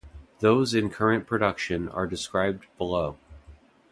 Those 0.39 0.73
in 0.73 0.89
current 0.89 1.27
production 1.27 1.87
are 1.87 2.07
described 2.07 2.65
below. 2.79 3.19